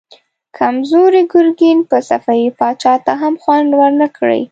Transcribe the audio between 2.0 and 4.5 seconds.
صفوي پاچا ته هم خوند ورنه کړي.